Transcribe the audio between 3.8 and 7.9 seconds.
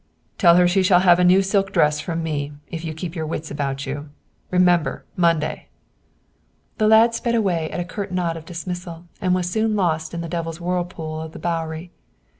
you. Remember, Monday!" The lad sped away at a